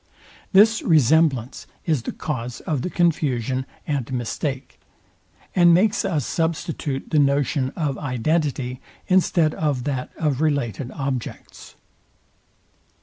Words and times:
This 0.51 0.81
resemblance 0.81 1.67
is 1.85 2.01
the 2.01 2.11
cause 2.11 2.59
of 2.61 2.81
the 2.81 2.89
confusion 2.89 3.67
and 3.85 4.11
mistake, 4.11 4.79
and 5.55 5.75
makes 5.75 6.03
us 6.03 6.25
substitute 6.25 7.11
the 7.11 7.19
notion 7.19 7.69
of 7.75 7.99
identity, 7.99 8.81
instead 9.07 9.53
of 9.53 9.83
that 9.83 10.09
of 10.17 10.41
related 10.41 10.89
objects. 10.89 11.75